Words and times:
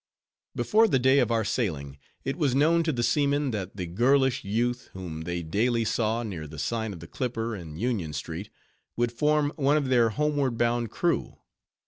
Before 0.55 0.87
the 0.87 0.97
day 0.97 1.19
of 1.19 1.29
our 1.29 1.45
sailing, 1.45 1.99
it 2.25 2.35
was 2.35 2.55
known 2.55 2.81
to 2.85 2.91
the 2.91 3.03
seamen 3.03 3.51
that 3.51 3.77
the 3.77 3.85
girlish 3.85 4.43
youth, 4.43 4.89
whom 4.93 5.21
they 5.25 5.43
daily 5.43 5.85
saw 5.85 6.23
near 6.23 6.47
the 6.47 6.57
sign 6.57 6.91
of 6.91 7.01
the 7.01 7.07
Clipper 7.07 7.55
in 7.55 7.77
Union 7.77 8.11
street, 8.11 8.49
would 8.97 9.11
form 9.11 9.53
one 9.57 9.77
of 9.77 9.89
their 9.89 10.09
homeward 10.09 10.57
bound 10.57 10.89
crew. 10.89 11.37